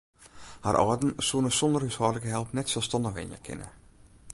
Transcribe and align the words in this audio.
Har 0.65 0.77
âlden 0.83 1.11
soene 1.27 1.51
sonder 1.59 1.85
húshâldlike 1.89 2.33
help 2.35 2.49
net 2.61 2.73
selsstannich 2.75 3.17
wenje 3.21 3.39
kinne. 3.49 3.67